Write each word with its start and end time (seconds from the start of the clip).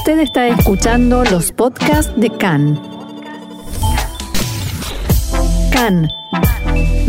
Usted 0.00 0.20
está 0.20 0.48
escuchando 0.48 1.24
los 1.24 1.52
podcasts 1.52 2.10
de 2.16 2.30
CAN. 2.30 2.80
CAN, 5.70 6.08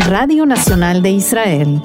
Radio 0.10 0.46
Nacional 0.46 1.01
de 1.01 1.12
Israel. 1.12 1.81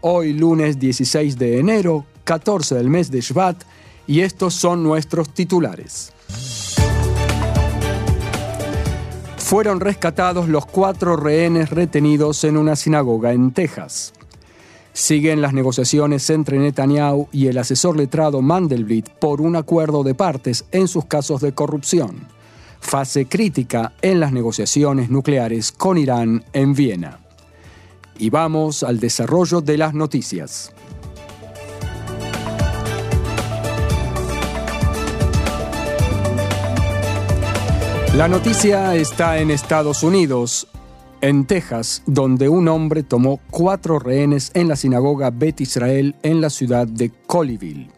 Hoy 0.00 0.32
lunes 0.32 0.80
16 0.80 1.38
de 1.38 1.60
enero, 1.60 2.06
14 2.24 2.74
del 2.74 2.90
mes 2.90 3.12
de 3.12 3.20
Shvat, 3.20 3.62
y 4.08 4.22
estos 4.22 4.54
son 4.54 4.82
nuestros 4.82 5.32
titulares. 5.32 6.12
Fueron 9.36 9.78
rescatados 9.78 10.48
los 10.48 10.66
cuatro 10.66 11.14
rehenes 11.14 11.70
retenidos 11.70 12.42
en 12.42 12.56
una 12.56 12.74
sinagoga 12.74 13.32
en 13.32 13.52
Texas. 13.52 14.12
Siguen 14.92 15.40
las 15.40 15.52
negociaciones 15.52 16.28
entre 16.30 16.58
Netanyahu 16.58 17.28
y 17.32 17.46
el 17.46 17.58
asesor 17.58 17.96
letrado 17.96 18.42
Mandelblit 18.42 19.08
por 19.08 19.40
un 19.40 19.56
acuerdo 19.56 20.02
de 20.02 20.14
partes 20.14 20.64
en 20.72 20.88
sus 20.88 21.04
casos 21.04 21.40
de 21.40 21.52
corrupción. 21.52 22.26
Fase 22.80 23.26
crítica 23.26 23.92
en 24.02 24.20
las 24.20 24.32
negociaciones 24.32 25.10
nucleares 25.10 25.70
con 25.70 25.98
Irán 25.98 26.44
en 26.52 26.74
Viena. 26.74 27.20
Y 28.18 28.30
vamos 28.30 28.82
al 28.82 28.98
desarrollo 28.98 29.60
de 29.60 29.78
las 29.78 29.94
noticias. 29.94 30.72
La 38.16 38.26
noticia 38.26 38.96
está 38.96 39.38
en 39.38 39.52
Estados 39.52 40.02
Unidos, 40.02 40.66
en 41.20 41.44
Texas, 41.44 42.02
donde 42.06 42.48
un 42.48 42.68
hombre 42.68 43.02
tomó 43.02 43.40
cuatro 43.50 43.98
rehenes 43.98 44.50
en 44.54 44.68
la 44.68 44.76
sinagoga 44.76 45.30
Bet 45.30 45.60
Israel 45.60 46.14
en 46.22 46.40
la 46.40 46.50
ciudad 46.50 46.86
de 46.86 47.10
Colleyville. 47.26 47.90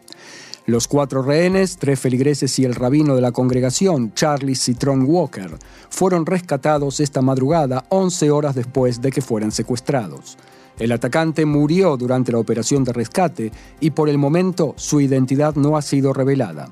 Los 0.65 0.87
cuatro 0.87 1.21
rehenes, 1.21 1.77
tres 1.77 1.99
feligreses 1.99 2.57
y 2.59 2.65
el 2.65 2.75
rabino 2.75 3.15
de 3.15 3.21
la 3.21 3.31
congregación, 3.31 4.13
Charlie 4.13 4.55
Citron 4.55 5.05
Walker, 5.05 5.57
fueron 5.89 6.25
rescatados 6.25 6.99
esta 6.99 7.21
madrugada 7.21 7.85
11 7.89 8.31
horas 8.31 8.55
después 8.55 9.01
de 9.01 9.11
que 9.11 9.21
fueran 9.21 9.51
secuestrados. 9.51 10.37
El 10.79 10.91
atacante 10.91 11.45
murió 11.45 11.97
durante 11.97 12.31
la 12.31 12.39
operación 12.39 12.83
de 12.83 12.93
rescate 12.93 13.51
y 13.79 13.91
por 13.91 14.09
el 14.09 14.17
momento 14.17 14.73
su 14.77 15.01
identidad 15.01 15.55
no 15.55 15.77
ha 15.77 15.81
sido 15.81 16.13
revelada. 16.13 16.71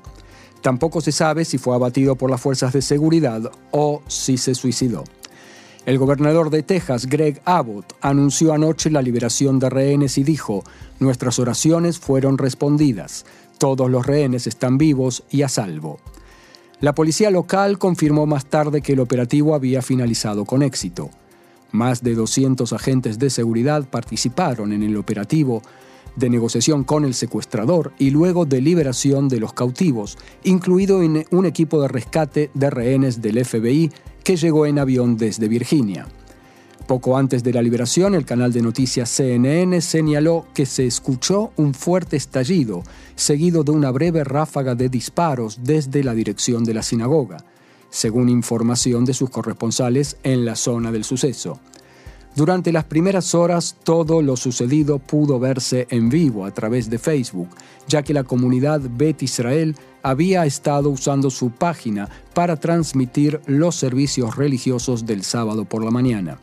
Tampoco 0.60 1.00
se 1.00 1.12
sabe 1.12 1.44
si 1.44 1.58
fue 1.58 1.74
abatido 1.74 2.16
por 2.16 2.30
las 2.30 2.40
fuerzas 2.40 2.72
de 2.72 2.82
seguridad 2.82 3.50
o 3.70 4.02
si 4.06 4.38
se 4.38 4.54
suicidó. 4.54 5.04
El 5.84 5.98
gobernador 5.98 6.50
de 6.50 6.62
Texas, 6.62 7.06
Greg 7.06 7.42
Abbott, 7.44 7.96
anunció 8.00 8.52
anoche 8.52 8.88
la 8.88 9.02
liberación 9.02 9.58
de 9.58 9.68
rehenes 9.68 10.16
y 10.16 10.22
dijo, 10.22 10.62
nuestras 11.00 11.40
oraciones 11.40 11.98
fueron 11.98 12.38
respondidas, 12.38 13.26
todos 13.58 13.90
los 13.90 14.06
rehenes 14.06 14.46
están 14.46 14.78
vivos 14.78 15.24
y 15.28 15.42
a 15.42 15.48
salvo. 15.48 15.98
La 16.78 16.94
policía 16.94 17.32
local 17.32 17.78
confirmó 17.78 18.26
más 18.26 18.46
tarde 18.46 18.80
que 18.80 18.92
el 18.92 19.00
operativo 19.00 19.56
había 19.56 19.82
finalizado 19.82 20.44
con 20.44 20.62
éxito. 20.62 21.10
Más 21.72 22.02
de 22.04 22.14
200 22.14 22.72
agentes 22.72 23.18
de 23.18 23.30
seguridad 23.30 23.84
participaron 23.88 24.72
en 24.72 24.84
el 24.84 24.96
operativo 24.96 25.62
de 26.14 26.30
negociación 26.30 26.84
con 26.84 27.04
el 27.04 27.14
secuestrador 27.14 27.92
y 27.98 28.10
luego 28.10 28.44
de 28.44 28.60
liberación 28.60 29.28
de 29.28 29.40
los 29.40 29.52
cautivos, 29.52 30.16
incluido 30.44 30.98
un 30.98 31.46
equipo 31.46 31.82
de 31.82 31.88
rescate 31.88 32.50
de 32.54 32.70
rehenes 32.70 33.20
del 33.20 33.44
FBI 33.44 33.90
que 34.22 34.36
llegó 34.36 34.66
en 34.66 34.78
avión 34.78 35.16
desde 35.16 35.48
Virginia. 35.48 36.06
Poco 36.86 37.16
antes 37.16 37.42
de 37.42 37.52
la 37.52 37.62
liberación, 37.62 38.14
el 38.14 38.24
canal 38.24 38.52
de 38.52 38.60
noticias 38.60 39.08
CNN 39.08 39.80
señaló 39.80 40.46
que 40.52 40.66
se 40.66 40.86
escuchó 40.86 41.52
un 41.56 41.74
fuerte 41.74 42.16
estallido, 42.16 42.82
seguido 43.14 43.62
de 43.62 43.70
una 43.70 43.90
breve 43.90 44.24
ráfaga 44.24 44.74
de 44.74 44.88
disparos 44.88 45.60
desde 45.62 46.02
la 46.02 46.14
dirección 46.14 46.64
de 46.64 46.74
la 46.74 46.82
sinagoga, 46.82 47.44
según 47.88 48.28
información 48.28 49.04
de 49.04 49.14
sus 49.14 49.30
corresponsales 49.30 50.16
en 50.22 50.44
la 50.44 50.56
zona 50.56 50.90
del 50.90 51.04
suceso. 51.04 51.60
Durante 52.34 52.72
las 52.72 52.84
primeras 52.84 53.34
horas 53.34 53.76
todo 53.84 54.22
lo 54.22 54.36
sucedido 54.36 54.98
pudo 54.98 55.38
verse 55.38 55.86
en 55.90 56.08
vivo 56.08 56.46
a 56.46 56.50
través 56.50 56.88
de 56.88 56.98
Facebook, 56.98 57.48
ya 57.86 58.02
que 58.02 58.14
la 58.14 58.24
comunidad 58.24 58.80
Bet 58.90 59.22
Israel 59.22 59.76
había 60.02 60.46
estado 60.46 60.88
usando 60.88 61.28
su 61.28 61.50
página 61.50 62.08
para 62.32 62.56
transmitir 62.56 63.42
los 63.46 63.76
servicios 63.76 64.36
religiosos 64.36 65.04
del 65.04 65.24
sábado 65.24 65.66
por 65.66 65.84
la 65.84 65.90
mañana. 65.90 66.38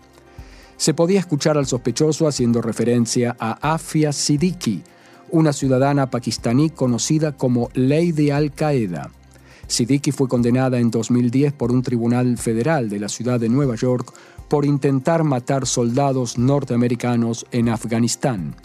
Se 0.78 0.94
podía 0.94 1.20
escuchar 1.20 1.58
al 1.58 1.66
sospechoso 1.66 2.28
haciendo 2.28 2.62
referencia 2.62 3.36
a 3.40 3.74
Afia 3.74 4.14
Siddiqui, 4.14 4.84
una 5.32 5.54
ciudadana 5.54 6.12
pakistaní 6.12 6.70
conocida 6.70 7.36
como 7.36 7.70
Lady 7.74 8.30
Al-Qaeda. 8.30 9.10
Siddiqui 9.68 10.12
fue 10.12 10.28
condenada 10.28 10.80
en 10.80 10.92
2010 10.92 11.54
por 11.54 11.72
un 11.72 11.82
tribunal 11.82 12.38
federal 12.38 12.90
de 12.90 13.00
la 13.00 13.10
ciudad 13.10 13.40
de 13.40 13.50
Nueva 13.50 13.76
York 13.76 14.14
por 14.50 14.66
intentar 14.66 15.24
matar 15.24 15.66
soldados 15.68 16.38
norteamericanos 16.38 17.46
en 17.52 17.70
Afganistán. 17.70 18.56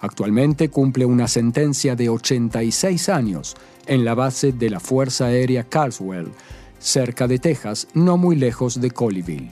Actualmente 0.00 0.68
cumple 0.70 1.04
una 1.04 1.28
sentencia 1.28 1.94
de 1.94 2.08
86 2.08 3.08
años 3.08 3.54
en 3.86 4.04
la 4.04 4.14
base 4.14 4.52
de 4.52 4.70
la 4.70 4.80
Fuerza 4.80 5.26
Aérea 5.26 5.64
Carswell, 5.64 6.32
cerca 6.78 7.28
de 7.28 7.38
Texas, 7.38 7.88
no 7.94 8.16
muy 8.16 8.36
lejos 8.36 8.80
de 8.80 8.90
Colleyville. 8.90 9.50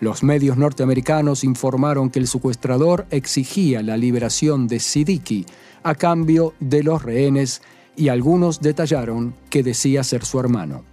Los 0.00 0.22
medios 0.22 0.56
norteamericanos 0.56 1.42
informaron 1.42 2.10
que 2.10 2.20
el 2.20 2.28
secuestrador 2.28 3.06
exigía 3.10 3.82
la 3.82 3.96
liberación 3.96 4.68
de 4.68 4.78
Siddiqui 4.78 5.44
a 5.82 5.94
cambio 5.94 6.54
de 6.60 6.82
los 6.82 7.02
rehenes 7.02 7.62
y 7.96 8.08
algunos 8.08 8.60
detallaron 8.60 9.34
que 9.50 9.62
decía 9.62 10.04
ser 10.04 10.24
su 10.24 10.38
hermano. 10.38 10.84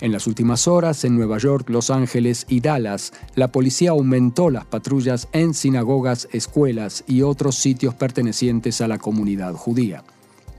En 0.00 0.12
las 0.12 0.26
últimas 0.26 0.66
horas, 0.66 1.04
en 1.04 1.16
Nueva 1.16 1.38
York, 1.38 1.70
Los 1.70 1.90
Ángeles 1.90 2.46
y 2.48 2.60
Dallas, 2.60 3.12
la 3.36 3.52
policía 3.52 3.90
aumentó 3.90 4.50
las 4.50 4.64
patrullas 4.64 5.28
en 5.32 5.54
sinagogas, 5.54 6.28
escuelas 6.32 7.04
y 7.06 7.22
otros 7.22 7.54
sitios 7.54 7.94
pertenecientes 7.94 8.80
a 8.80 8.88
la 8.88 8.98
comunidad 8.98 9.54
judía. 9.54 10.02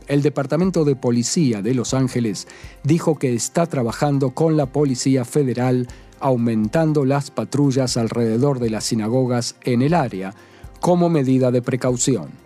El 0.08 0.22
Departamento 0.22 0.86
de 0.86 0.96
Policía 0.96 1.62
de 1.62 1.74
Los 1.74 1.94
Ángeles 1.94 2.48
dijo 2.84 3.18
que 3.18 3.34
está 3.34 3.66
trabajando 3.66 4.32
con 4.32 4.56
la 4.56 4.68
Policía 4.68 5.26
Federal 5.26 5.88
aumentando 6.20 7.06
las 7.06 7.30
patrullas 7.30 7.98
alrededor 7.98 8.60
de 8.60 8.70
las 8.70 8.86
sinagogas 8.86 9.56
en 9.64 9.82
el 9.82 9.94
área 9.94 10.34
como 10.80 11.10
medida 11.10 11.52
de 11.52 11.62
precaución. 11.62 12.45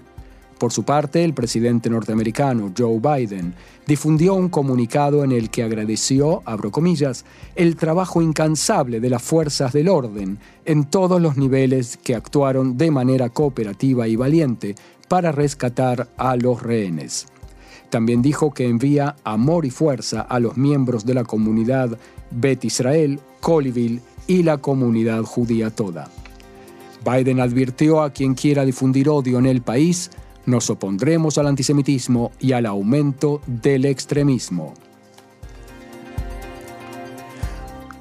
Por 0.59 0.73
su 0.73 0.83
parte, 0.83 1.23
el 1.23 1.33
presidente 1.33 1.89
norteamericano 1.89 2.73
Joe 2.77 2.99
Biden 2.99 3.53
difundió 3.87 4.33
un 4.33 4.49
comunicado 4.49 5.23
en 5.23 5.31
el 5.31 5.49
que 5.49 5.63
agradeció, 5.63 6.41
abro 6.43 6.69
comillas, 6.69 7.23
el 7.55 7.77
trabajo 7.77 8.21
incansable 8.21 8.99
de 8.99 9.09
las 9.09 9.23
fuerzas 9.23 9.71
del 9.71 9.87
orden 9.87 10.37
en 10.65 10.83
todos 10.83 11.21
los 11.21 11.37
niveles 11.37 11.95
que 11.95 12.13
actuaron 12.13 12.77
de 12.77 12.91
manera 12.91 13.29
cooperativa 13.29 14.09
y 14.09 14.17
valiente 14.17 14.75
para 15.07 15.31
rescatar 15.31 16.09
a 16.17 16.35
los 16.35 16.61
rehenes. 16.61 17.27
También 17.89 18.21
dijo 18.21 18.53
que 18.53 18.67
envía 18.67 19.15
amor 19.23 19.65
y 19.65 19.69
fuerza 19.69 20.21
a 20.21 20.41
los 20.41 20.57
miembros 20.57 21.05
de 21.05 21.13
la 21.13 21.23
comunidad 21.23 21.97
Bet 22.31 22.65
Israel, 22.65 23.21
Colleyville 23.39 24.01
y 24.27 24.43
la 24.43 24.57
comunidad 24.57 25.23
judía 25.23 25.69
toda. 25.69 26.09
Biden 27.05 27.39
advirtió 27.39 28.01
a 28.01 28.11
quien 28.11 28.33
quiera 28.35 28.65
difundir 28.65 29.07
odio 29.07 29.39
en 29.39 29.45
el 29.45 29.61
país 29.61 30.11
nos 30.49 30.69
opondremos 30.69 31.37
al 31.37 31.47
antisemitismo 31.47 32.31
y 32.39 32.51
al 32.51 32.65
aumento 32.65 33.41
del 33.47 33.85
extremismo. 33.85 34.73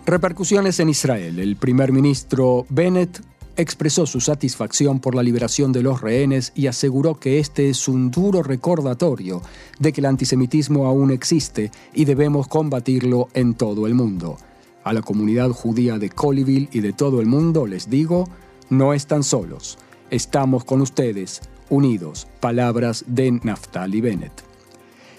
Repercusiones 0.06 0.81
en 0.81 0.88
Israel. 0.88 1.38
El 1.38 1.56
primer 1.56 1.92
ministro 1.92 2.64
Bennett 2.70 3.20
expresó 3.58 4.06
su 4.06 4.20
satisfacción 4.20 5.00
por 5.00 5.14
la 5.14 5.22
liberación 5.22 5.72
de 5.72 5.82
los 5.82 6.00
rehenes 6.00 6.53
y 6.54 6.69
aseguró 6.69 7.19
que 7.19 7.41
este 7.41 7.69
es 7.69 7.88
un 7.88 8.10
duro 8.10 8.42
recordatorio 8.42 9.42
de 9.78 9.92
que 9.92 10.00
el 10.00 10.06
antisemitismo 10.06 10.87
aún 10.87 11.11
existe 11.11 11.70
y 11.93 12.06
debemos 12.06 12.49
combatirlo 12.49 13.28
en 13.34 13.55
todo 13.55 13.87
el 13.87 13.94
mundo. 13.94 14.38
A 14.84 14.93
la 14.93 15.02
comunidad 15.02 15.50
judía 15.50 15.99
de 15.99 16.08
Colleyville 16.08 16.70
y 16.73 16.81
de 16.81 16.93
todo 16.93 17.20
el 17.20 17.26
mundo 17.26 17.67
les 17.67 17.90
digo, 17.90 18.28
no 18.70 18.94
están 18.94 19.25
solos, 19.25 19.76
estamos 20.11 20.64
con 20.64 20.81
ustedes, 20.81 21.43
unidos, 21.70 22.26
palabras 22.41 23.05
de 23.06 23.32
Naftali 23.32 24.00
Bennett. 24.00 24.49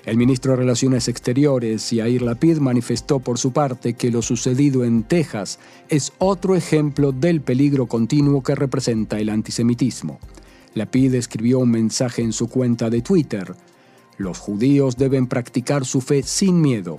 El 0.05 0.17
ministro 0.17 0.53
de 0.53 0.57
Relaciones 0.57 1.07
Exteriores, 1.07 1.91
Yair 1.91 2.21
Lapid, 2.21 2.57
manifestó 2.57 3.19
por 3.19 3.37
su 3.37 3.51
parte 3.51 3.93
que 3.93 4.09
lo 4.09 4.21
sucedido 4.21 4.83
en 4.83 5.03
Texas 5.03 5.59
es 5.89 6.13
otro 6.17 6.55
ejemplo 6.55 7.11
del 7.11 7.41
peligro 7.41 7.85
continuo 7.85 8.41
que 8.41 8.55
representa 8.55 9.19
el 9.19 9.29
antisemitismo. 9.29 10.19
Lapid 10.73 11.13
escribió 11.15 11.59
un 11.59 11.71
mensaje 11.71 12.21
en 12.21 12.33
su 12.33 12.47
cuenta 12.47 12.89
de 12.89 13.01
Twitter. 13.01 13.53
Los 14.17 14.39
judíos 14.39 14.97
deben 14.97 15.27
practicar 15.27 15.85
su 15.85 16.01
fe 16.01 16.23
sin 16.23 16.61
miedo. 16.61 16.97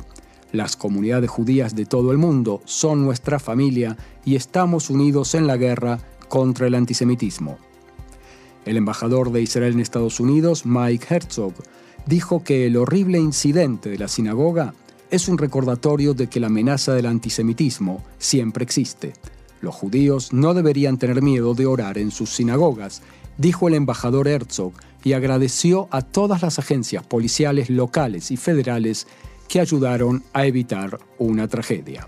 Las 0.52 0.76
comunidades 0.76 1.30
judías 1.30 1.74
de 1.74 1.86
todo 1.86 2.12
el 2.12 2.18
mundo 2.18 2.60
son 2.64 3.02
nuestra 3.02 3.38
familia 3.38 3.96
y 4.24 4.36
estamos 4.36 4.90
unidos 4.90 5.34
en 5.34 5.46
la 5.46 5.56
guerra 5.56 6.00
contra 6.28 6.66
el 6.66 6.74
antisemitismo. 6.74 7.58
El 8.64 8.76
embajador 8.76 9.32
de 9.32 9.42
Israel 9.42 9.72
en 9.72 9.80
Estados 9.80 10.20
Unidos, 10.20 10.66
Mike 10.66 11.14
Herzog, 11.14 11.54
dijo 12.06 12.44
que 12.44 12.66
el 12.66 12.76
horrible 12.76 13.18
incidente 13.18 13.90
de 13.90 13.98
la 13.98 14.08
sinagoga 14.08 14.74
es 15.10 15.28
un 15.28 15.38
recordatorio 15.38 16.14
de 16.14 16.28
que 16.28 16.40
la 16.40 16.46
amenaza 16.46 16.94
del 16.94 17.06
antisemitismo 17.06 18.04
siempre 18.18 18.64
existe. 18.64 19.12
Los 19.60 19.74
judíos 19.74 20.32
no 20.32 20.54
deberían 20.54 20.98
tener 20.98 21.22
miedo 21.22 21.54
de 21.54 21.66
orar 21.66 21.98
en 21.98 22.10
sus 22.10 22.30
sinagogas, 22.30 23.02
dijo 23.36 23.68
el 23.68 23.74
embajador 23.74 24.28
Herzog 24.28 24.72
y 25.02 25.14
agradeció 25.14 25.88
a 25.90 26.02
todas 26.02 26.42
las 26.42 26.58
agencias 26.58 27.04
policiales 27.04 27.70
locales 27.70 28.30
y 28.30 28.36
federales 28.36 29.06
que 29.48 29.60
ayudaron 29.60 30.22
a 30.32 30.46
evitar 30.46 30.98
una 31.18 31.48
tragedia. 31.48 32.06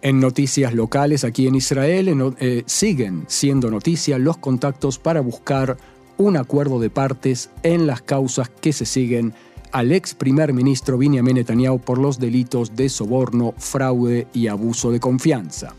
En 0.00 0.20
noticias 0.20 0.74
locales 0.74 1.24
aquí 1.24 1.48
en 1.48 1.56
Israel 1.56 2.34
eh, 2.38 2.62
siguen 2.66 3.24
siendo 3.26 3.68
noticias 3.70 4.20
los 4.20 4.36
contactos 4.36 4.98
para 4.98 5.20
buscar 5.20 5.76
un 6.18 6.36
acuerdo 6.36 6.78
de 6.78 6.88
partes 6.88 7.50
en 7.64 7.86
las 7.86 8.02
causas 8.02 8.48
que 8.48 8.72
se 8.72 8.86
siguen 8.86 9.34
al 9.72 9.92
ex 9.92 10.14
primer 10.14 10.52
ministro 10.52 10.98
Benjamin 10.98 11.34
Netanyahu 11.34 11.80
por 11.80 11.98
los 11.98 12.18
delitos 12.18 12.76
de 12.76 12.88
soborno, 12.88 13.54
fraude 13.58 14.28
y 14.32 14.46
abuso 14.46 14.92
de 14.92 15.00
confianza. 15.00 15.74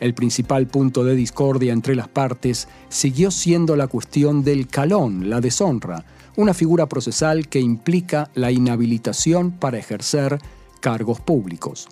El 0.00 0.14
principal 0.14 0.66
punto 0.66 1.04
de 1.04 1.14
discordia 1.14 1.74
entre 1.74 1.94
las 1.94 2.08
partes 2.08 2.66
siguió 2.88 3.30
siendo 3.30 3.76
la 3.76 3.88
cuestión 3.88 4.42
del 4.42 4.68
calón, 4.68 5.28
la 5.28 5.42
deshonra, 5.42 6.04
una 6.36 6.54
figura 6.54 6.86
procesal 6.86 7.48
que 7.48 7.60
implica 7.60 8.30
la 8.34 8.50
inhabilitación 8.50 9.50
para 9.50 9.78
ejercer 9.78 10.38
cargos 10.80 11.20
públicos. 11.20 11.88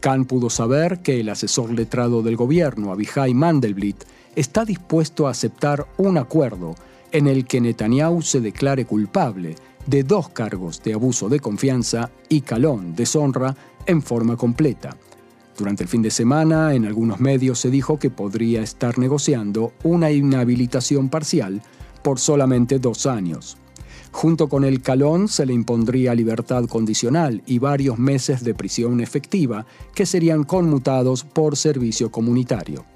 Khan 0.00 0.24
pudo 0.24 0.50
saber 0.50 1.00
que 1.00 1.20
el 1.20 1.28
asesor 1.28 1.72
letrado 1.72 2.22
del 2.22 2.36
gobierno, 2.36 2.92
Abihai 2.92 3.34
Mandelblit, 3.34 4.04
está 4.34 4.64
dispuesto 4.64 5.26
a 5.26 5.30
aceptar 5.30 5.86
un 5.96 6.18
acuerdo 6.18 6.74
en 7.12 7.26
el 7.26 7.46
que 7.46 7.60
Netanyahu 7.60 8.22
se 8.22 8.40
declare 8.40 8.84
culpable 8.84 9.56
de 9.86 10.02
dos 10.02 10.28
cargos 10.28 10.82
de 10.82 10.94
abuso 10.94 11.28
de 11.28 11.40
confianza 11.40 12.10
y 12.28 12.42
calón, 12.42 12.94
deshonra, 12.94 13.56
en 13.86 14.02
forma 14.02 14.36
completa. 14.36 14.96
Durante 15.56 15.84
el 15.84 15.88
fin 15.88 16.02
de 16.02 16.10
semana, 16.10 16.74
en 16.74 16.84
algunos 16.84 17.20
medios 17.20 17.60
se 17.60 17.70
dijo 17.70 17.98
que 17.98 18.10
podría 18.10 18.62
estar 18.62 18.98
negociando 18.98 19.72
una 19.84 20.10
inhabilitación 20.10 21.08
parcial 21.08 21.62
por 22.02 22.18
solamente 22.18 22.78
dos 22.78 23.06
años. 23.06 23.56
Junto 24.16 24.48
con 24.48 24.64
el 24.64 24.80
calón 24.80 25.28
se 25.28 25.44
le 25.44 25.52
impondría 25.52 26.14
libertad 26.14 26.64
condicional 26.64 27.42
y 27.44 27.58
varios 27.58 27.98
meses 27.98 28.42
de 28.42 28.54
prisión 28.54 29.02
efectiva 29.02 29.66
que 29.94 30.06
serían 30.06 30.44
conmutados 30.44 31.22
por 31.22 31.54
servicio 31.54 32.10
comunitario. 32.10 32.86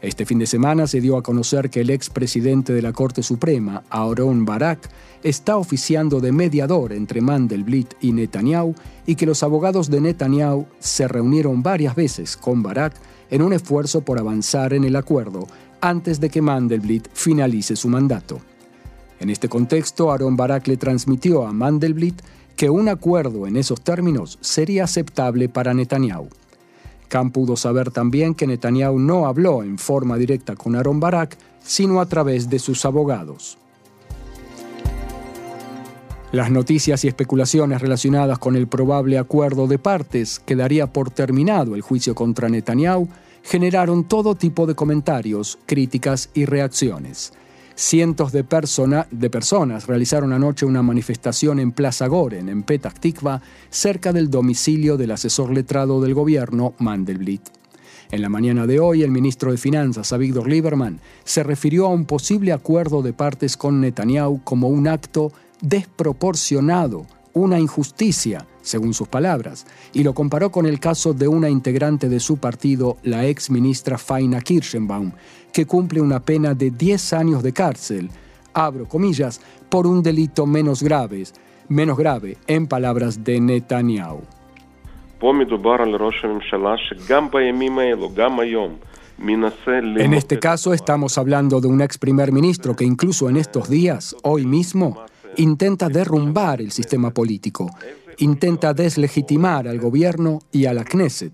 Este 0.00 0.24
fin 0.24 0.38
de 0.38 0.46
semana 0.46 0.86
se 0.86 1.00
dio 1.00 1.16
a 1.16 1.22
conocer 1.24 1.68
que 1.68 1.80
el 1.80 1.90
expresidente 1.90 2.72
de 2.72 2.80
la 2.80 2.92
Corte 2.92 3.24
Suprema, 3.24 3.82
Aaron 3.90 4.44
Barak, 4.44 4.88
está 5.24 5.56
oficiando 5.56 6.20
de 6.20 6.30
mediador 6.30 6.92
entre 6.92 7.20
Mandelblit 7.20 7.94
y 8.00 8.12
Netanyahu 8.12 8.72
y 9.04 9.16
que 9.16 9.26
los 9.26 9.42
abogados 9.42 9.90
de 9.90 10.00
Netanyahu 10.00 10.66
se 10.78 11.08
reunieron 11.08 11.64
varias 11.64 11.96
veces 11.96 12.36
con 12.36 12.62
Barak 12.62 12.94
en 13.30 13.42
un 13.42 13.52
esfuerzo 13.52 14.02
por 14.02 14.20
avanzar 14.20 14.74
en 14.74 14.84
el 14.84 14.94
acuerdo 14.94 15.48
antes 15.80 16.20
de 16.20 16.30
que 16.30 16.40
Mandelblit 16.40 17.08
finalice 17.12 17.74
su 17.74 17.88
mandato. 17.88 18.40
En 19.20 19.30
este 19.30 19.48
contexto, 19.48 20.10
Aaron 20.12 20.36
Barak 20.36 20.66
le 20.68 20.76
transmitió 20.76 21.46
a 21.46 21.52
Mandelblit 21.52 22.20
que 22.56 22.70
un 22.70 22.88
acuerdo 22.88 23.46
en 23.46 23.56
esos 23.56 23.80
términos 23.80 24.38
sería 24.40 24.84
aceptable 24.84 25.48
para 25.48 25.74
Netanyahu. 25.74 26.28
Khan 27.08 27.30
pudo 27.30 27.56
saber 27.56 27.90
también 27.90 28.34
que 28.34 28.46
Netanyahu 28.46 28.98
no 28.98 29.26
habló 29.26 29.62
en 29.62 29.78
forma 29.78 30.16
directa 30.16 30.56
con 30.56 30.74
Aaron 30.74 30.98
Barak, 30.98 31.36
sino 31.62 32.00
a 32.00 32.06
través 32.06 32.50
de 32.50 32.58
sus 32.58 32.84
abogados. 32.84 33.58
Las 36.32 36.50
noticias 36.50 37.04
y 37.04 37.08
especulaciones 37.08 37.80
relacionadas 37.80 38.38
con 38.38 38.56
el 38.56 38.66
probable 38.66 39.16
acuerdo 39.16 39.68
de 39.68 39.78
partes 39.78 40.40
que 40.40 40.56
daría 40.56 40.92
por 40.92 41.10
terminado 41.10 41.74
el 41.74 41.82
juicio 41.82 42.14
contra 42.14 42.48
Netanyahu 42.48 43.08
generaron 43.42 44.04
todo 44.04 44.34
tipo 44.34 44.66
de 44.66 44.74
comentarios, 44.74 45.58
críticas 45.66 46.30
y 46.34 46.44
reacciones. 46.44 47.32
Cientos 47.78 48.32
de, 48.32 48.42
personas 48.42 49.86
realizaron 49.86 50.32
anoche 50.32 50.64
una 50.64 50.82
manifestación 50.82 51.60
en 51.60 51.72
Plaza 51.72 52.06
Goren, 52.06 52.48
en 52.48 52.62
Petah 52.62 52.90
Tikva, 52.90 53.42
cerca 53.68 54.14
del 54.14 54.30
domicilio 54.30 54.96
del 54.96 55.10
asesor 55.10 55.52
letrado 55.52 56.00
del 56.00 56.14
gobierno, 56.14 56.72
Mandelblit. 56.78 57.42
En 58.10 58.22
la 58.22 58.30
mañana 58.30 58.66
de 58.66 58.80
hoy, 58.80 59.02
el 59.02 59.10
ministro 59.10 59.50
de 59.50 59.58
Finanzas, 59.58 60.14
Avigdor 60.14 60.48
Lieberman, 60.48 61.00
se 61.24 61.42
refirió 61.42 61.84
a 61.84 61.90
un 61.90 62.06
posible 62.06 62.54
acuerdo 62.54 63.02
de 63.02 63.12
partes 63.12 63.58
con 63.58 63.82
Netanyahu 63.82 64.40
como 64.42 64.68
un 64.68 64.88
acto 64.88 65.32
desproporcionado, 65.60 67.04
una 67.36 67.60
injusticia, 67.60 68.46
según 68.62 68.94
sus 68.94 69.08
palabras, 69.08 69.66
y 69.92 70.02
lo 70.02 70.14
comparó 70.14 70.50
con 70.50 70.64
el 70.64 70.80
caso 70.80 71.12
de 71.12 71.28
una 71.28 71.50
integrante 71.50 72.08
de 72.08 72.18
su 72.18 72.38
partido, 72.38 72.96
la 73.02 73.26
ex 73.26 73.50
ministra 73.50 73.98
Faina 73.98 74.40
Kirschenbaum, 74.40 75.12
que 75.52 75.66
cumple 75.66 76.00
una 76.00 76.20
pena 76.20 76.54
de 76.54 76.70
10 76.70 77.12
años 77.12 77.42
de 77.42 77.52
cárcel, 77.52 78.08
abro 78.54 78.88
comillas, 78.88 79.42
por 79.68 79.86
un 79.86 80.02
delito 80.02 80.46
menos 80.46 80.82
grave, 80.82 81.24
menos 81.68 81.98
grave, 81.98 82.38
en 82.46 82.66
palabras 82.66 83.22
de 83.22 83.38
Netanyahu. 83.38 84.22
En 89.18 90.14
este 90.14 90.38
caso 90.38 90.72
estamos 90.72 91.18
hablando 91.18 91.60
de 91.60 91.68
un 91.68 91.82
ex 91.82 91.98
primer 91.98 92.32
ministro 92.32 92.74
que 92.74 92.84
incluso 92.84 93.28
en 93.28 93.36
estos 93.36 93.68
días, 93.68 94.16
hoy 94.22 94.46
mismo, 94.46 95.04
intenta 95.36 95.88
derrumbar 95.88 96.60
el 96.60 96.72
sistema 96.72 97.10
político, 97.12 97.70
intenta 98.18 98.74
deslegitimar 98.74 99.68
al 99.68 99.78
gobierno 99.78 100.40
y 100.52 100.66
a 100.66 100.74
la 100.74 100.84
Knesset. 100.84 101.32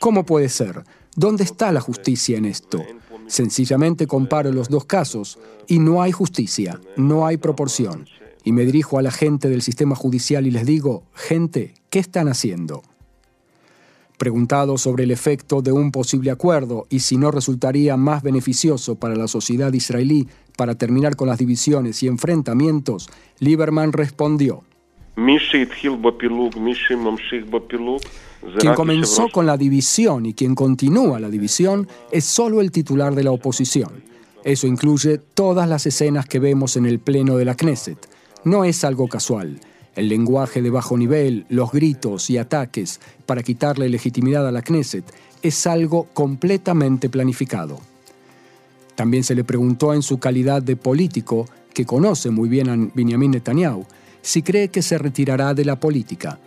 ¿Cómo 0.00 0.24
puede 0.24 0.48
ser? 0.48 0.84
¿Dónde 1.14 1.44
está 1.44 1.72
la 1.72 1.80
justicia 1.80 2.38
en 2.38 2.46
esto? 2.46 2.82
Sencillamente 3.26 4.06
comparo 4.06 4.52
los 4.52 4.68
dos 4.68 4.84
casos 4.84 5.38
y 5.66 5.78
no 5.78 6.02
hay 6.02 6.12
justicia, 6.12 6.80
no 6.96 7.26
hay 7.26 7.36
proporción. 7.36 8.06
Y 8.44 8.52
me 8.52 8.64
dirijo 8.64 8.98
a 8.98 9.02
la 9.02 9.10
gente 9.10 9.48
del 9.48 9.62
sistema 9.62 9.94
judicial 9.94 10.46
y 10.46 10.50
les 10.50 10.66
digo, 10.66 11.04
gente, 11.14 11.74
¿qué 11.90 11.98
están 11.98 12.28
haciendo? 12.28 12.82
Preguntado 14.22 14.78
sobre 14.78 15.02
el 15.02 15.10
efecto 15.10 15.62
de 15.62 15.72
un 15.72 15.90
posible 15.90 16.30
acuerdo 16.30 16.86
y 16.88 17.00
si 17.00 17.16
no 17.16 17.32
resultaría 17.32 17.96
más 17.96 18.22
beneficioso 18.22 18.94
para 18.94 19.16
la 19.16 19.26
sociedad 19.26 19.72
israelí 19.72 20.28
para 20.56 20.76
terminar 20.76 21.16
con 21.16 21.26
las 21.26 21.38
divisiones 21.38 22.04
y 22.04 22.06
enfrentamientos, 22.06 23.10
Lieberman 23.40 23.92
respondió, 23.92 24.62
quien 28.60 28.74
comenzó 28.76 29.28
con 29.28 29.44
la 29.44 29.56
división 29.56 30.24
y 30.24 30.34
quien 30.34 30.54
continúa 30.54 31.18
la 31.18 31.28
división 31.28 31.88
es 32.12 32.24
solo 32.24 32.60
el 32.60 32.70
titular 32.70 33.16
de 33.16 33.24
la 33.24 33.32
oposición. 33.32 34.04
Eso 34.44 34.68
incluye 34.68 35.18
todas 35.18 35.68
las 35.68 35.84
escenas 35.84 36.26
que 36.26 36.38
vemos 36.38 36.76
en 36.76 36.86
el 36.86 37.00
Pleno 37.00 37.36
de 37.38 37.44
la 37.44 37.56
Knesset. 37.56 37.98
No 38.44 38.62
es 38.62 38.84
algo 38.84 39.08
casual. 39.08 39.58
El 39.94 40.08
lenguaje 40.08 40.62
de 40.62 40.70
bajo 40.70 40.96
nivel, 40.96 41.44
los 41.50 41.70
gritos 41.70 42.30
y 42.30 42.38
ataques 42.38 43.00
para 43.26 43.42
quitarle 43.42 43.88
legitimidad 43.90 44.46
a 44.48 44.52
la 44.52 44.62
Knesset 44.62 45.04
es 45.42 45.66
algo 45.66 46.08
completamente 46.14 47.10
planificado. 47.10 47.78
También 48.94 49.24
se 49.24 49.34
le 49.34 49.44
preguntó 49.44 49.92
en 49.92 50.02
su 50.02 50.18
calidad 50.18 50.62
de 50.62 50.76
político, 50.76 51.46
que 51.74 51.84
conoce 51.84 52.30
muy 52.30 52.48
bien 52.48 52.68
a 52.68 52.90
Benjamin 52.94 53.32
Netanyahu, 53.32 53.84
si 54.22 54.42
cree 54.42 54.68
que 54.68 54.82
se 54.82 54.98
retirará 54.98 55.52
de 55.54 55.64
la 55.64 55.80
política. 55.80 56.38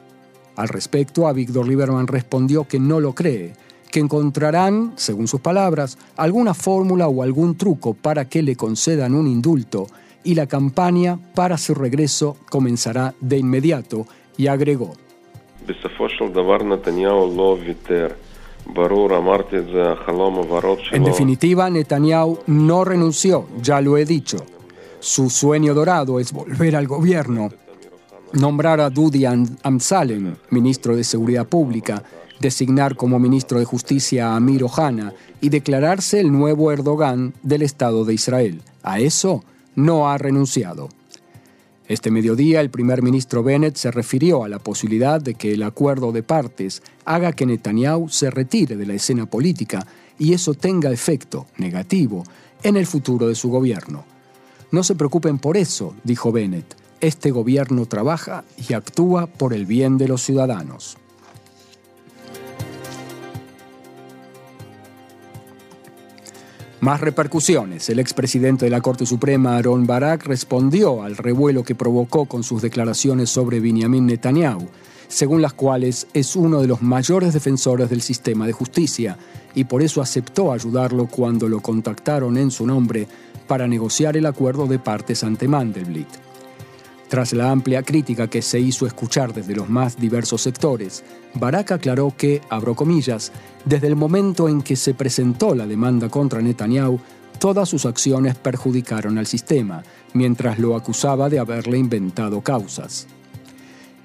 Al 0.56 0.70
respecto, 0.70 1.28
a 1.28 1.34
Víctor 1.34 1.68
Lieberman 1.68 2.08
respondió 2.08 2.68
que 2.68 2.80
no 2.80 3.00
lo 3.00 3.14
cree, 3.14 3.54
que 3.92 4.00
encontrarán, 4.00 4.94
según 4.96 5.28
sus 5.28 5.42
palabras, 5.42 5.98
alguna 6.16 6.54
fórmula 6.54 7.08
o 7.08 7.24
algún 7.24 7.58
truco 7.58 7.94
para 7.94 8.26
que 8.26 8.42
le 8.42 8.56
concedan 8.56 9.14
un 9.14 9.28
indulto 9.28 9.88
y 10.26 10.36
la 10.36 10.48
campaña 10.48 11.18
para 11.34 11.58
su 11.58 11.74
regreso 11.74 12.36
comenzará 12.50 13.14
de 13.22 13.38
inmediato, 13.38 14.06
y 14.38 14.48
agregó. 14.48 14.94
En 20.92 21.04
definitiva, 21.04 21.70
Netanyahu 21.70 22.40
no 22.48 22.84
renunció, 22.84 23.48
ya 23.62 23.80
lo 23.80 23.98
he 23.98 24.04
dicho. 24.04 24.46
Su 25.00 25.30
sueño 25.30 25.74
dorado 25.74 26.20
es 26.20 26.34
volver 26.34 26.76
al 26.76 26.88
gobierno 26.88 27.50
nombrar 28.36 28.82
a 28.82 28.90
Dudi 28.90 29.26
Amsalem, 29.26 30.36
ministro 30.50 30.96
de 30.96 31.04
Seguridad 31.04 31.48
Pública, 31.48 32.04
designar 32.40 32.96
como 32.96 33.20
ministro 33.20 33.60
de 33.60 33.66
Justicia 33.66 34.30
a 34.30 34.36
Amir 34.36 34.64
Ohana 34.64 35.14
y 35.42 35.50
declararse 35.50 36.20
el 36.20 36.32
nuevo 36.32 36.72
Erdogan 36.72 37.34
del 37.44 37.62
Estado 37.62 38.04
de 38.04 38.14
Israel. 38.14 38.62
A 38.84 39.00
eso 39.00 39.44
no 39.76 40.10
ha 40.10 40.18
renunciado. 40.18 40.90
Este 41.88 42.10
mediodía 42.10 42.62
el 42.62 42.72
primer 42.72 43.04
ministro 43.04 43.44
Bennett 43.44 43.76
se 43.76 43.92
refirió 43.92 44.44
a 44.44 44.50
la 44.50 44.58
posibilidad 44.58 45.22
de 45.22 45.36
que 45.36 45.54
el 45.54 45.62
acuerdo 45.62 46.12
de 46.12 46.24
partes 46.24 46.82
haga 47.06 47.34
que 47.34 47.46
Netanyahu 47.46 48.10
se 48.10 48.32
retire 48.32 48.76
de 48.76 48.88
la 48.88 48.94
escena 48.94 49.28
política 49.28 49.86
y 50.18 50.34
eso 50.34 50.56
tenga 50.56 50.92
efecto 50.92 51.46
negativo 51.58 52.24
en 52.64 52.78
el 52.78 52.88
futuro 52.88 53.28
de 53.28 53.36
su 53.36 53.50
gobierno. 53.50 54.04
No 54.72 54.84
se 54.84 54.96
preocupen 54.96 55.38
por 55.38 55.58
eso, 55.58 55.94
dijo 56.04 56.32
Bennett. 56.32 56.76
Este 57.02 57.30
gobierno 57.30 57.86
trabaja 57.86 58.44
y 58.68 58.74
actúa 58.74 59.28
por 59.28 59.54
el 59.54 59.68
bien 59.68 60.00
de 60.00 60.08
los 60.08 60.24
ciudadanos. 60.24 60.98
Más 66.82 67.02
repercusiones. 67.02 67.90
El 67.90 68.00
expresidente 68.00 68.66
de 68.66 68.72
la 68.72 68.82
Corte 68.82 69.06
Suprema, 69.06 69.58
Aaron 69.58 69.88
Barak, 69.88 70.26
respondió 70.26 71.04
al 71.04 71.18
revuelo 71.18 71.64
que 71.64 71.74
provocó 71.74 72.26
con 72.26 72.44
sus 72.44 72.62
declaraciones 72.62 73.30
sobre 73.30 73.60
Benjamin 73.60 74.06
Netanyahu, 74.06 74.68
según 75.08 75.42
las 75.42 75.54
cuales 75.54 76.08
es 76.14 76.36
uno 76.36 76.62
de 76.62 76.68
los 76.68 76.82
mayores 76.82 77.34
defensores 77.34 77.90
del 77.90 78.02
sistema 78.02 78.46
de 78.46 78.54
justicia 78.54 79.18
y 79.54 79.64
por 79.64 79.82
eso 79.82 80.02
aceptó 80.02 80.52
ayudarlo 80.52 81.08
cuando 81.08 81.48
lo 81.48 81.62
contactaron 81.62 82.38
en 82.38 82.52
su 82.52 82.68
nombre 82.68 83.08
para 83.48 83.68
negociar 83.68 84.18
el 84.18 84.26
acuerdo 84.26 84.68
de 84.68 84.80
partes 84.80 85.24
ante 85.24 85.48
Mandelblit. 85.48 86.25
Tras 87.08 87.34
la 87.34 87.52
amplia 87.52 87.84
crítica 87.84 88.28
que 88.28 88.42
se 88.42 88.60
hizo 88.60 88.88
escuchar 88.88 89.34
desde 89.34 89.56
los 89.56 89.70
más 89.70 90.00
diversos 90.00 90.42
sectores, 90.42 91.04
Barak 91.36 91.72
aclaró 91.72 92.14
que, 92.18 92.42
abro 92.50 92.76
comillas, 92.76 93.32
desde 93.64 93.88
el 93.88 93.96
momento 93.96 94.50
en 94.50 94.62
que 94.62 94.76
se 94.76 94.94
presentó 94.94 95.54
la 95.54 95.68
demanda 95.68 96.10
contra 96.10 96.42
Netanyahu, 96.42 97.00
todas 97.40 97.70
sus 97.70 97.86
acciones 97.86 98.36
perjudicaron 98.36 99.18
al 99.18 99.28
sistema, 99.28 99.84
mientras 100.14 100.58
lo 100.58 100.76
acusaba 100.76 101.30
de 101.30 101.40
haberle 101.40 101.78
inventado 101.78 102.42
causas. 102.42 103.08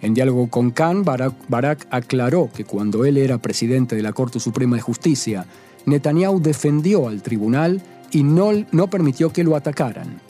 En 0.03 0.15
diálogo 0.15 0.49
con 0.49 0.71
Khan, 0.71 1.05
Barak, 1.05 1.87
aclaró 1.91 2.51
que 2.55 2.65
cuando 2.65 3.05
él 3.05 3.17
era 3.17 3.39
presidente 3.39 3.97
de 3.97 4.03
la 4.03 4.13
Corte 4.13 4.41
Suprema 4.41 4.77
de 4.77 4.83
Justicia, 4.83 5.47
Netanyahu 5.87 6.41
defendió 6.41 7.09
al 7.09 7.23
tribunal 7.23 7.83
y 8.11 8.23
no, 8.23 8.51
no 8.73 8.89
permitió 8.89 9.33
que 9.33 9.45
lo 9.45 9.57
atacaran. 9.57 10.21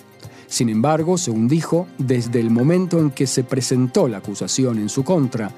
Sin 0.50 0.68
embargo, 0.68 1.16
según 1.16 1.46
dijo, 1.46 1.86
desde 1.96 2.40
el 2.40 2.50
momento 2.50 2.98
en 2.98 3.12
que 3.12 3.28
se 3.28 3.44
presentó 3.44 4.08
la 4.08 4.18
acusación 4.18 4.80
en 4.80 4.88
su 4.88 5.04
contra, 5.04 5.52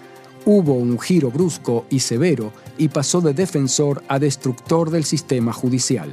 hubo 0.45 0.75
un 0.75 1.01
giro 1.01 1.31
brusco 1.31 1.87
y 1.89 2.01
severo 2.01 2.53
y 2.77 2.89
pasó 2.89 3.23
de 3.23 3.33
defensor 3.33 4.05
a 4.07 4.19
destructor 4.19 4.91
del 4.91 5.05
sistema 5.05 5.55
judicial. 5.55 6.11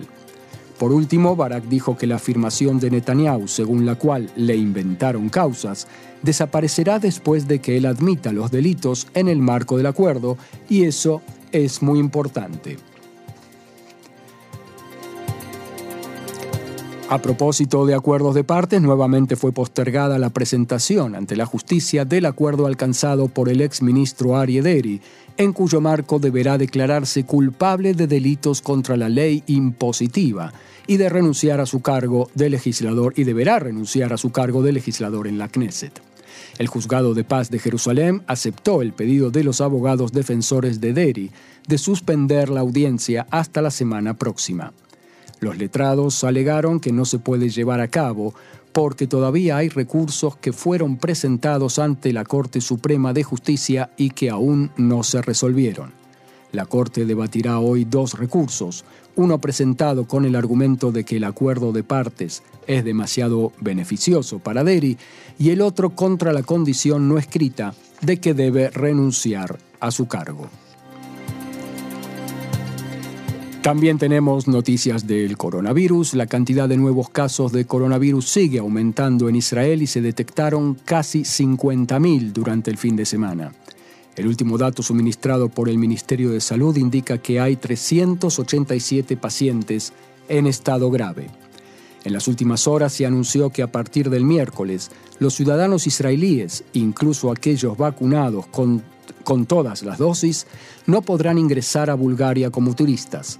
Por 0.77 0.93
último, 0.93 1.36
Barak 1.36 1.65
dijo 1.65 1.98
que 1.98 2.07
la 2.07 2.15
afirmación 2.15 2.79
de 2.79 2.89
Netanyahu, 2.89 3.50
según 3.50 3.86
la 3.86 3.95
cual 3.95 4.31
le 4.38 4.55
inventaron 4.55 5.27
causas, 5.27 5.88
desaparecerá 6.21 7.00
después 7.00 7.50
de 7.50 7.59
que 7.59 7.75
él 7.75 7.86
admita 7.86 8.31
los 8.31 8.50
delitos 8.50 9.07
en 9.13 9.27
el 9.27 9.39
marco 9.39 9.75
del 9.75 9.88
acuerdo, 9.88 10.38
y 10.69 10.86
eso 10.86 11.21
es 11.51 11.81
muy 11.81 12.00
importante. 12.00 12.77
A 17.11 17.17
propósito 17.17 17.87
de 17.87 17.95
acuerdos 17.95 18.35
de 18.35 18.43
partes, 18.43 18.83
nuevamente 18.83 19.35
fue 19.35 19.51
postergada 19.51 20.19
la 20.19 20.29
presentación 20.29 21.15
ante 21.15 21.35
la 21.35 21.47
justicia 21.47 22.05
del 22.05 22.27
acuerdo 22.27 22.67
alcanzado 22.67 23.29
por 23.29 23.49
el 23.49 23.61
exministro 23.61 24.37
Ari 24.37 24.61
Deri, 24.61 25.01
en 25.35 25.51
cuyo 25.51 25.81
marco 25.81 26.19
deberá 26.19 26.59
declararse 26.59 27.23
culpable 27.23 27.95
de 27.95 28.05
delitos 28.05 28.61
contra 28.61 28.95
la 28.95 29.09
ley 29.09 29.41
impositiva 29.47 30.53
y 30.85 30.97
de 30.97 31.09
renunciar 31.09 31.59
a 31.61 31.65
su 31.65 31.81
cargo 31.81 32.29
de 32.35 32.51
legislador 32.51 33.13
y 33.15 33.23
deberá 33.23 33.57
renunciar 33.57 34.13
a 34.13 34.17
su 34.17 34.31
cargo 34.31 34.61
de 34.61 34.73
legislador 34.73 35.27
en 35.27 35.39
la 35.39 35.47
Knesset. 35.47 36.03
El 36.59 36.67
juzgado 36.67 37.15
de 37.15 37.23
paz 37.23 37.49
de 37.49 37.57
Jerusalén 37.57 38.21
aceptó 38.27 38.83
el 38.83 38.93
pedido 38.93 39.31
de 39.31 39.43
los 39.43 39.61
abogados 39.61 40.11
defensores 40.11 40.79
de 40.79 40.93
Deri 40.93 41.31
de 41.67 41.79
suspender 41.79 42.49
la 42.49 42.59
audiencia 42.59 43.25
hasta 43.31 43.63
la 43.63 43.71
semana 43.71 44.13
próxima. 44.13 44.73
Los 45.39 45.58
letrados 45.58 46.24
alegaron 46.24 46.79
que 46.79 46.91
no 46.91 47.05
se 47.05 47.19
puede 47.19 47.50
llevar 47.50 47.79
a 47.79 47.88
cabo 47.88 48.34
porque 48.72 49.08
todavía 49.08 49.58
hay 49.58 49.69
recursos 49.69 50.38
que 50.38 50.53
fueron 50.53 50.98
presentados 50.98 51.79
ante 51.79 52.13
la 52.13 52.24
Corte 52.24 52.62
Suprema 52.62 53.13
de 53.13 53.24
Justicia 53.24 53.89
y 53.98 54.12
que 54.12 54.29
aún 54.29 54.72
no 54.77 55.03
se 55.03 55.22
resolvieron. 55.22 55.91
La 56.51 56.65
Corte 56.65 57.05
debatirá 57.05 57.60
hoy 57.60 57.86
dos 57.86 58.17
recursos, 58.17 58.84
uno 59.15 59.39
presentado 59.39 60.08
con 60.08 60.25
el 60.25 60.36
argumento 60.36 60.91
de 60.91 61.03
que 61.03 61.17
el 61.17 61.24
acuerdo 61.24 61.72
de 61.72 61.84
partes 61.84 62.43
es 62.67 62.84
demasiado 62.84 63.51
beneficioso 63.60 64.39
para 64.39 64.63
Deri 64.63 64.98
y 65.38 65.50
el 65.50 65.62
otro 65.62 65.91
contra 65.91 66.34
la 66.34 66.43
condición 66.43 67.08
no 67.08 67.17
escrita 67.17 67.74
de 68.01 68.19
que 68.19 68.34
debe 68.34 68.69
renunciar 68.69 69.60
a 69.79 69.91
su 69.91 70.08
cargo. 70.08 70.50
También 73.61 73.97
tenemos 73.97 74.47
noticias 74.47 75.05
del 75.05 75.35
coronavirus. 75.35 76.13
La 76.13 76.27
cantidad 76.27 76.69
de 76.69 76.77
nuevos 76.77 77.09
casos 77.09 77.51
de 77.51 77.65
coronavirus 77.65 78.29
sigue 78.29 78.59
aumentando 78.59 79.27
en 79.27 79.35
Israel 79.35 79.81
y 79.81 79.87
se 79.87 79.99
detectaron 79.99 80.75
casi 80.85 81.23
50.000 81.23 82.31
durante 82.31 82.71
el 82.71 82.77
fin 82.77 82.95
de 82.95 83.05
semana. 83.05 83.51
El 84.15 84.27
último 84.27 84.57
dato 84.57 84.81
suministrado 84.81 85.49
por 85.49 85.67
el 85.67 85.77
Ministerio 85.77 86.31
de 86.31 86.39
Salud 86.39 86.77
indica 86.77 87.17
que 87.17 87.41
hay 87.41 87.57
387 87.57 89.17
pacientes 89.17 89.91
en 90.29 90.47
estado 90.47 90.89
grave. 90.89 91.27
En 92.05 92.13
las 92.13 92.29
últimas 92.29 92.65
horas 92.65 92.93
se 92.93 93.05
anunció 93.05 93.49
que 93.49 93.61
a 93.61 93.71
partir 93.71 94.09
del 94.09 94.23
miércoles, 94.23 94.89
los 95.19 95.33
ciudadanos 95.33 95.85
israelíes, 95.85 96.63
incluso 96.71 97.29
aquellos 97.29 97.77
vacunados 97.77 98.47
con, 98.47 98.83
con 99.25 99.45
todas 99.45 99.83
las 99.83 99.97
dosis, 99.97 100.47
no 100.85 101.01
podrán 101.01 101.37
ingresar 101.37 101.89
a 101.89 101.95
Bulgaria 101.95 102.51
como 102.51 102.73
turistas. 102.73 103.37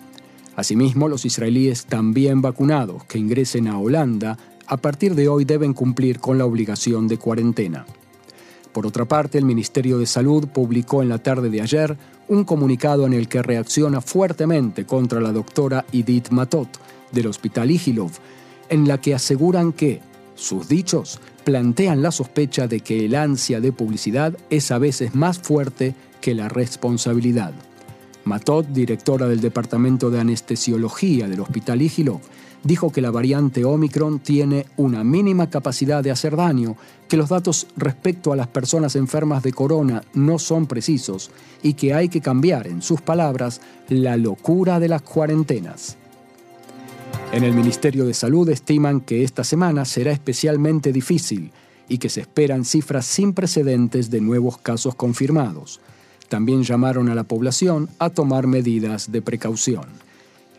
Asimismo, 0.56 1.08
los 1.08 1.26
israelíes 1.26 1.86
también 1.86 2.42
vacunados 2.42 3.04
que 3.06 3.18
ingresen 3.18 3.68
a 3.68 3.78
Holanda 3.80 4.38
a 4.68 4.78
partir 4.78 5.16
de 5.16 5.28
hoy 5.28 5.46
deben 5.46 5.74
cumplir 5.74 6.20
con 6.20 6.38
la 6.38 6.46
obligación 6.46 7.08
de 7.08 7.18
cuarentena. 7.18 7.86
Por 8.72 8.86
otra 8.86 9.06
parte, 9.06 9.38
el 9.38 9.46
Ministerio 9.46 9.98
de 9.98 10.06
Salud 10.06 10.48
publicó 10.48 11.02
en 11.02 11.10
la 11.10 11.18
tarde 11.18 11.50
de 11.50 11.62
ayer 11.62 11.98
un 12.28 12.44
comunicado 12.44 13.08
en 13.08 13.14
el 13.14 13.28
que 13.28 13.42
reacciona 13.42 14.02
fuertemente 14.02 14.86
contra 14.86 15.20
la 15.20 15.32
doctora 15.32 15.86
Edith 15.92 16.30
Matot 16.30 16.70
del 17.12 17.28
Hospital 17.28 17.72
Igilov, 17.72 18.12
en 18.70 18.88
la 18.88 19.02
que 19.02 19.16
aseguran 19.16 19.74
que 19.74 20.02
sus 20.36 20.70
dichos 20.70 21.20
plantean 21.44 22.04
la 22.04 22.12
sospecha 22.12 22.68
de 22.68 22.82
que 22.82 23.06
el 23.06 23.16
ansia 23.16 23.60
de 23.60 23.72
publicidad 23.72 24.38
es 24.52 24.70
a 24.70 24.78
veces 24.78 25.16
más 25.16 25.40
fuerte 25.40 25.96
que 26.22 26.36
la 26.36 26.48
responsabilidad. 26.48 27.54
Matot, 28.30 28.68
directora 28.68 29.28
del 29.28 29.42
Departamento 29.42 30.12
de 30.12 30.20
Anestesiología 30.20 31.28
del 31.28 31.40
Hospital 31.40 31.82
Igilov, 31.82 32.22
dijo 32.64 32.92
que 32.92 33.02
la 33.02 33.10
variante 33.10 33.66
Omicron 33.66 34.20
tiene 34.20 34.68
una 34.78 35.04
mínima 35.04 35.50
capacidad 35.50 36.04
de 36.04 36.12
hacer 36.12 36.36
daño, 36.36 36.76
que 37.08 37.18
los 37.18 37.30
datos 37.30 37.66
respecto 37.76 38.32
a 38.32 38.36
las 38.36 38.46
personas 38.46 38.96
enfermas 38.96 39.42
de 39.42 39.52
corona 39.52 40.04
no 40.14 40.38
son 40.38 40.68
precisos 40.68 41.32
y 41.64 41.74
que 41.74 41.96
hay 41.96 42.08
que 42.08 42.22
cambiar, 42.22 42.68
en 42.68 42.84
sus 42.84 43.02
palabras, 43.02 43.62
la 43.88 44.16
locura 44.16 44.80
de 44.80 44.90
las 44.90 45.02
cuarentenas. 45.02 45.98
En 47.32 47.44
el 47.44 47.54
Ministerio 47.54 48.06
de 48.06 48.14
Salud 48.14 48.48
estiman 48.50 49.02
que 49.02 49.24
esta 49.24 49.44
semana 49.44 49.86
será 49.86 50.12
especialmente 50.12 50.94
difícil 50.94 51.52
y 51.88 51.98
que 51.98 52.10
se 52.10 52.22
esperan 52.22 52.64
cifras 52.64 53.08
sin 53.08 53.34
precedentes 53.34 54.12
de 54.12 54.22
nuevos 54.22 54.60
casos 54.60 54.94
confirmados. 54.94 55.82
También 56.30 56.64
llamaron 56.64 57.10
a 57.10 57.16
la 57.16 57.24
población 57.24 57.90
a 57.98 58.12
tomar 58.12 58.48
medidas 58.48 59.12
de 59.12 59.22
precaución. 59.22 59.86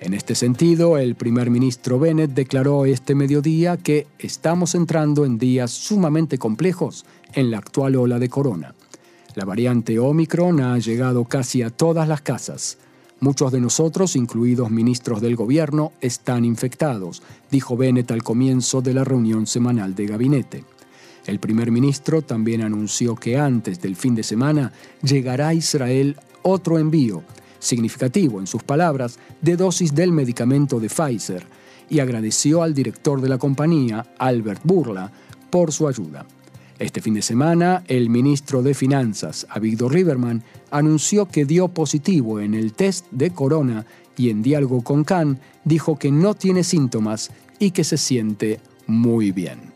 En 0.01 0.15
este 0.15 0.35
sentido, 0.35 0.99
el 0.99 1.15
primer 1.15 1.51
ministro 1.51 1.99
Bennett 1.99 2.33
declaró 2.33 2.87
este 2.87 3.15
mediodía 3.15 3.77
que 3.77 4.07
estamos 4.19 4.75
entrando 4.75 5.25
en 5.25 5.39
días 5.39 5.71
sumamente 5.71 6.39
complejos 6.39 7.05
en 7.35 7.51
la 7.51 7.59
actual 7.59 7.97
ola 7.97 8.19
de 8.19 8.29
corona. 8.29 8.75
La 9.35 9.45
variante 9.45 9.99
Omicron 9.99 10.61
ha 10.61 10.79
llegado 10.79 11.25
casi 11.25 11.63
a 11.63 11.71
todas 11.71 12.09
las 12.09 12.23
casas. 12.23 12.79
Muchos 13.21 13.53
de 13.53 13.61
nosotros, 13.61 14.17
incluidos 14.17 14.71
ministros 14.71 15.21
del 15.21 15.37
gobierno, 15.37 15.93
están 16.01 16.45
infectados, 16.45 17.23
dijo 17.51 17.77
Bennett 17.77 18.11
al 18.11 18.23
comienzo 18.23 18.81
de 18.81 18.95
la 18.95 19.05
reunión 19.05 19.47
semanal 19.47 19.95
de 19.95 20.07
gabinete. 20.07 20.65
El 21.31 21.39
primer 21.39 21.71
ministro 21.71 22.23
también 22.23 22.61
anunció 22.61 23.15
que 23.15 23.39
antes 23.39 23.81
del 23.81 23.95
fin 23.95 24.17
de 24.17 24.25
semana 24.25 24.73
llegará 25.01 25.47
a 25.47 25.55
Israel 25.55 26.17
otro 26.43 26.77
envío, 26.77 27.23
significativo 27.61 28.41
en 28.41 28.49
sus 28.49 28.65
palabras, 28.65 29.17
de 29.41 29.57
dosis 29.57 29.95
del 29.95 30.11
medicamento 30.11 30.81
de 30.81 30.89
Pfizer, 30.89 31.47
y 31.89 32.01
agradeció 32.01 32.65
al 32.65 32.75
director 32.75 33.21
de 33.21 33.29
la 33.29 33.39
compañía, 33.39 34.05
Albert 34.19 34.63
Burla, 34.65 35.13
por 35.51 35.71
su 35.71 35.87
ayuda. 35.87 36.27
Este 36.81 37.01
fin 37.01 37.15
de 37.15 37.23
semana, 37.23 37.85
el 37.87 38.11
ministro 38.11 38.65
de 38.65 38.75
Finanzas, 38.75 39.47
Avigdor 39.51 39.93
Riverman, 39.93 40.43
anunció 40.73 41.27
que 41.27 41.45
dio 41.45 41.69
positivo 41.69 42.41
en 42.41 42.55
el 42.55 42.73
test 42.73 43.07
de 43.13 43.31
corona 43.31 43.87
y 44.17 44.31
en 44.31 44.43
diálogo 44.43 44.83
con 44.83 45.05
Khan 45.05 45.39
dijo 45.65 45.97
que 45.97 46.11
no 46.11 46.35
tiene 46.35 46.65
síntomas 46.65 47.31
y 47.61 47.71
que 47.71 47.85
se 47.85 47.99
siente 47.99 48.59
muy 48.89 49.31
bien. 49.31 49.71